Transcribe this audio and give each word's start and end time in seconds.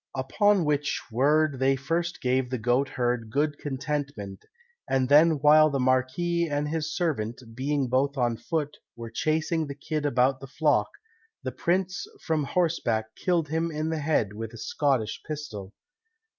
Upon 0.15 0.65
which 0.65 0.99
word 1.11 1.59
they 1.59 1.75
first 1.75 2.21
gave 2.21 2.49
the 2.49 2.57
goatherd 2.57 3.29
good 3.29 3.59
contentment, 3.59 4.43
and 4.89 5.07
then 5.09 5.33
while 5.33 5.69
the 5.69 5.79
marquis 5.79 6.47
and 6.49 6.67
his 6.67 6.91
servant, 6.97 7.43
being 7.53 7.87
both 7.87 8.17
on 8.17 8.35
foot, 8.37 8.77
were 8.95 9.11
chasing 9.11 9.67
the 9.67 9.75
kid 9.75 10.03
about 10.07 10.39
the 10.39 10.47
flock, 10.47 10.89
the 11.43 11.51
prince 11.51 12.07
from 12.19 12.45
horseback 12.45 13.15
killed 13.15 13.49
him 13.49 13.69
in 13.69 13.91
the 13.91 13.99
head 13.99 14.33
with 14.33 14.53
a 14.55 14.57
Scottish 14.57 15.21
pistol. 15.23 15.71